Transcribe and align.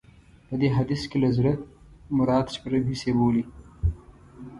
په 0.47 0.53
دې 0.61 0.69
حديث 0.77 1.01
کې 1.09 1.17
له 1.23 1.29
زړه 1.37 1.53
مراد 2.17 2.45
شپږم 2.55 2.83
حس 2.89 3.01
يې 3.07 3.13
بولي. 3.19 3.43